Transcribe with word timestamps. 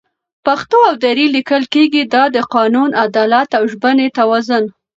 پښتو 0.45 0.77
او 0.89 0.93
دري 1.03 1.25
لیکل 1.35 1.63
کېږي، 1.73 2.03
دا 2.13 2.23
د 2.35 2.37
قانون، 2.53 2.89
عدالت 3.05 3.49
او 3.57 3.63
ژبني 3.71 4.07
توازن 4.17 4.63